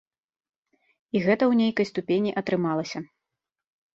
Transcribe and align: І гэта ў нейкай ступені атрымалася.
І 1.15 1.21
гэта 1.25 1.43
ў 1.51 1.59
нейкай 1.61 1.85
ступені 1.91 2.31
атрымалася. 2.41 2.99